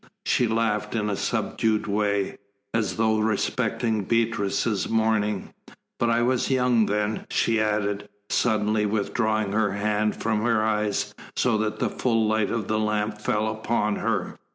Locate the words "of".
12.49-12.67